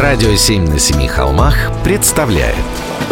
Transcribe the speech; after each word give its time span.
Радио 0.00 0.34
«Семь 0.34 0.66
на 0.66 0.78
семи 0.78 1.06
холмах» 1.06 1.54
представляет. 1.84 2.56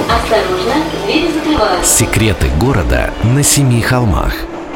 Осторожно, 0.08 0.82
двери 1.04 1.30
закрываются. 1.30 1.98
Секреты 1.98 2.48
города 2.58 3.12
на 3.24 3.42
семи 3.42 3.82
холмах. 3.82 4.32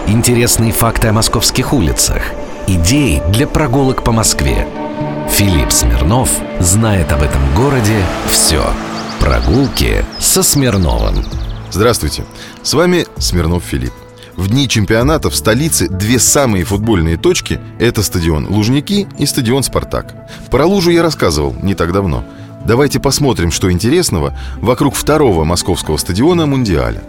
Интересные 0.07 0.73
факты 0.73 1.09
о 1.09 1.15
московских 1.15 1.73
улицах. 1.73 2.21
Идеи 2.67 3.23
для 3.31 3.47
прогулок 3.47 4.05
по 4.05 4.13
Москве. 4.13 4.69
Филипп 5.31 5.73
Смирнов 5.73 6.29
знает 6.61 7.11
об 7.13 7.23
этом 7.23 7.41
городе 7.55 8.05
все 8.31 8.63
Прогулки 9.19 10.05
со 10.19 10.43
Смирновым. 10.43 11.25
Здравствуйте, 11.71 12.27
с 12.63 12.75
вами 12.75 13.07
Смирнов 13.17 13.65
Филипп. 13.65 13.95
В 14.37 14.49
дни 14.49 14.67
чемпионата 14.67 15.29
в 15.29 15.37
столице 15.37 15.89
две 15.89 16.19
самые 16.19 16.65
футбольные 16.65 17.19
точки– 17.19 17.61
это 17.79 18.03
стадион 18.03 18.47
Лужники 18.47 19.07
и 19.19 19.27
стадион 19.27 19.63
Спартак. 19.63 20.15
Про 20.51 20.65
Лужу 20.65 20.91
я 20.91 21.03
рассказывал 21.03 21.55
не 21.63 21.75
так 21.75 21.93
давно. 21.93 22.25
Давайте 22.65 22.99
посмотрим, 22.99 23.51
что 23.51 23.71
интересного 23.71 24.37
вокруг 24.57 24.95
второго 24.95 25.45
московского 25.45 25.99
стадиона 25.99 26.47
Мундиаля. 26.47 27.03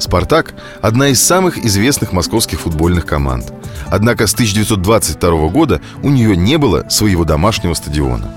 «Спартак»– 0.00 0.54
одна 0.80 1.08
из 1.08 1.22
самых 1.22 1.58
известных 1.58 2.12
московских 2.12 2.60
футбольных 2.60 3.06
команд. 3.06 3.52
Однако 3.88 4.26
с 4.26 4.34
1922 4.34 5.48
года 5.48 5.80
у 6.02 6.10
нее 6.10 6.36
не 6.36 6.58
было 6.58 6.86
своего 6.88 7.24
домашнего 7.24 7.74
стадиона. 7.74 8.32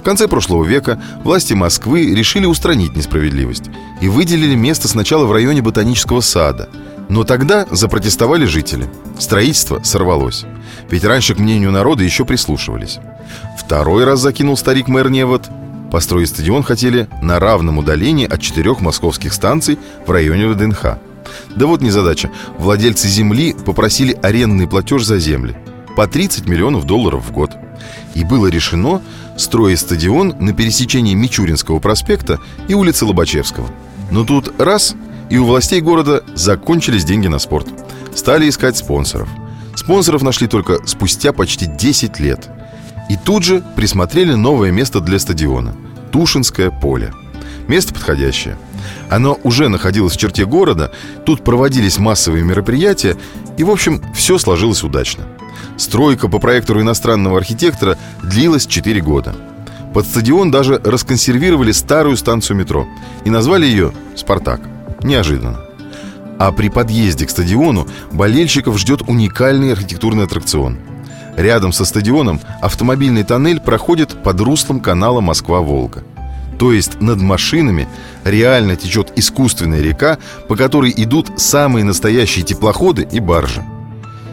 В 0.00 0.02
конце 0.02 0.26
прошлого 0.26 0.64
века 0.64 1.00
власти 1.22 1.52
Москвы 1.52 2.14
решили 2.14 2.46
устранить 2.46 2.96
несправедливость 2.96 3.64
и 4.00 4.08
выделили 4.08 4.54
место 4.54 4.88
сначала 4.88 5.26
в 5.26 5.32
районе 5.32 5.60
Ботанического 5.60 6.22
сада– 6.22 6.70
но 7.08 7.24
тогда 7.24 7.66
запротестовали 7.70 8.44
жители. 8.44 8.88
Строительство 9.18 9.80
сорвалось. 9.82 10.44
Ведь 10.90 11.04
раньше 11.04 11.34
к 11.34 11.38
мнению 11.38 11.70
народа 11.70 12.04
еще 12.04 12.24
прислушивались. 12.24 12.98
Второй 13.58 14.04
раз 14.04 14.20
закинул 14.20 14.56
старик 14.56 14.88
мэр 14.88 15.10
Невод. 15.10 15.48
Построить 15.90 16.28
стадион 16.28 16.62
хотели 16.62 17.08
на 17.22 17.38
равном 17.38 17.78
удалении 17.78 18.26
от 18.26 18.40
четырех 18.40 18.80
московских 18.80 19.32
станций 19.32 19.78
в 20.06 20.10
районе 20.10 20.48
ВДНХ. 20.48 20.98
Да 21.56 21.66
вот 21.66 21.80
незадача. 21.80 22.30
Владельцы 22.58 23.08
земли 23.08 23.54
попросили 23.64 24.18
арендный 24.22 24.68
платеж 24.68 25.04
за 25.04 25.18
земли. 25.18 25.56
По 25.96 26.06
30 26.06 26.46
миллионов 26.46 26.84
долларов 26.84 27.24
в 27.26 27.32
год. 27.32 27.52
И 28.14 28.24
было 28.24 28.48
решено 28.48 29.00
строить 29.36 29.80
стадион 29.80 30.34
на 30.40 30.52
пересечении 30.52 31.14
Мичуринского 31.14 31.78
проспекта 31.78 32.38
и 32.66 32.74
улицы 32.74 33.04
Лобачевского. 33.04 33.68
Но 34.10 34.24
тут 34.24 34.60
раз 34.60 34.94
и 35.30 35.38
у 35.38 35.44
властей 35.44 35.80
города 35.80 36.22
закончились 36.34 37.04
деньги 37.04 37.26
на 37.26 37.38
спорт. 37.38 37.68
Стали 38.14 38.48
искать 38.48 38.76
спонсоров. 38.76 39.28
Спонсоров 39.76 40.22
нашли 40.22 40.46
только 40.48 40.86
спустя 40.86 41.32
почти 41.32 41.66
10 41.66 42.18
лет. 42.18 42.48
И 43.08 43.16
тут 43.16 43.44
же 43.44 43.62
присмотрели 43.76 44.34
новое 44.34 44.70
место 44.70 45.00
для 45.00 45.18
стадиона– 45.18 45.74
Тушинское 46.12 46.70
поле. 46.70 47.12
Место 47.68 47.94
подходящее. 47.94 48.56
Оно 49.10 49.38
уже 49.42 49.68
находилось 49.68 50.14
в 50.14 50.18
черте 50.18 50.44
города, 50.46 50.92
тут 51.24 51.44
проводились 51.44 51.98
массовые 51.98 52.44
мероприятия, 52.44 53.16
и, 53.56 53.64
в 53.64 53.70
общем, 53.70 54.02
все 54.14 54.38
сложилось 54.38 54.82
удачно. 54.82 55.24
Стройка 55.76 56.28
по 56.28 56.38
проекту 56.38 56.80
иностранного 56.80 57.38
архитектора 57.38 57.96
длилась 58.22 58.66
4 58.66 59.00
года. 59.00 59.34
Под 59.94 60.06
стадион 60.06 60.50
даже 60.50 60.80
расконсервировали 60.84 61.72
старую 61.72 62.16
станцию 62.16 62.56
метро 62.56 62.86
и 63.24 63.30
назвали 63.30 63.66
ее 63.66 63.92
«Спартак». 64.16 64.60
Неожиданно. 65.02 65.60
А 66.38 66.52
при 66.52 66.68
подъезде 66.68 67.26
к 67.26 67.30
стадиону 67.30 67.88
болельщиков 68.12 68.78
ждет 68.78 69.02
уникальный 69.02 69.72
архитектурный 69.72 70.24
аттракцион. 70.24 70.78
Рядом 71.36 71.72
со 71.72 71.84
стадионом 71.84 72.40
автомобильный 72.60 73.24
тоннель 73.24 73.60
проходит 73.60 74.22
под 74.22 74.40
руслом 74.40 74.80
канала 74.80 75.20
Москва-Волга. 75.20 76.04
То 76.58 76.72
есть 76.72 77.00
над 77.00 77.20
машинами 77.20 77.88
реально 78.24 78.74
течет 78.74 79.12
искусственная 79.16 79.80
река, 79.80 80.18
по 80.48 80.56
которой 80.56 80.92
идут 80.96 81.30
самые 81.40 81.84
настоящие 81.84 82.44
теплоходы 82.44 83.06
и 83.10 83.20
баржи. 83.20 83.62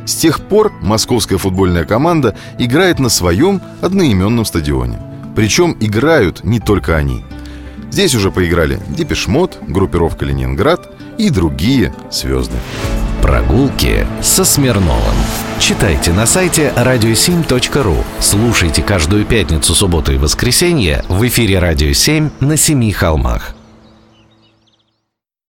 С 0.06 0.16
тех 0.16 0.40
пор 0.42 0.72
московская 0.81 1.38
футбольная 1.38 1.86
команда 1.86 2.36
играет 2.58 3.00
на 3.00 3.09
своем 3.09 3.62
одноименном 3.81 4.46
стадионе. 4.46 5.00
Причем 5.36 5.75
играют 5.80 6.44
не 6.44 6.59
только 6.59 6.96
они– 6.96 7.24
Здесь 7.91 8.16
уже 8.16 8.31
поиграли 8.31 8.79
Депешмот, 8.90 9.59
группировка 9.68 10.25
Ленинград 10.25 10.90
и 11.18 11.29
другие 11.29 11.94
звезды. 12.12 12.57
Прогулки 13.22 14.06
со 14.22 14.46
Смирновым. 14.46 15.16
Читайте 15.59 16.12
на 16.12 16.25
сайте 16.25 16.72
radio7.ru. 16.75 18.03
Слушайте 18.19 18.81
каждую 18.81 19.25
пятницу, 19.25 19.74
субботу 19.74 20.12
и 20.13 20.18
воскресенье 20.18 21.03
в 21.09 21.25
эфире 21.28 21.59
«Радио 21.59 21.90
7» 21.90 22.29
на 22.40 22.57
Семи 22.57 22.91
холмах. 22.91 23.56